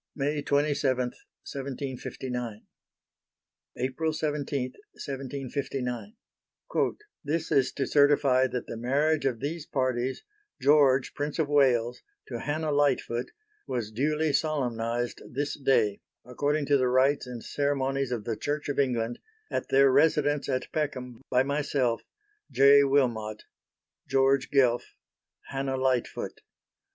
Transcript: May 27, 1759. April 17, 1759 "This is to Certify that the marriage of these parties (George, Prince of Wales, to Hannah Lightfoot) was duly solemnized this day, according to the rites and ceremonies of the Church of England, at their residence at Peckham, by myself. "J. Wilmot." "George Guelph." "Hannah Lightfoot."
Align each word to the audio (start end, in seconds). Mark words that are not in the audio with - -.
May 0.15 0.41
27, 0.41 0.97
1759. 1.43 2.65
April 3.77 4.11
17, 4.11 4.73
1759 4.93 6.15
"This 7.23 7.51
is 7.51 7.71
to 7.73 7.85
Certify 7.85 8.47
that 8.47 8.65
the 8.65 8.77
marriage 8.77 9.25
of 9.27 9.39
these 9.41 9.67
parties 9.67 10.23
(George, 10.59 11.13
Prince 11.13 11.37
of 11.37 11.49
Wales, 11.49 12.01
to 12.29 12.39
Hannah 12.39 12.71
Lightfoot) 12.71 13.29
was 13.67 13.91
duly 13.91 14.33
solemnized 14.33 15.21
this 15.31 15.53
day, 15.55 16.01
according 16.25 16.65
to 16.65 16.77
the 16.77 16.87
rites 16.87 17.27
and 17.27 17.43
ceremonies 17.43 18.11
of 18.11 18.23
the 18.23 18.35
Church 18.35 18.69
of 18.69 18.79
England, 18.79 19.19
at 19.51 19.69
their 19.69 19.91
residence 19.91 20.49
at 20.49 20.71
Peckham, 20.71 21.21
by 21.29 21.43
myself. 21.43 22.01
"J. 22.49 22.83
Wilmot." 22.83 23.43
"George 24.07 24.49
Guelph." 24.49 24.95
"Hannah 25.49 25.77
Lightfoot." 25.77 26.41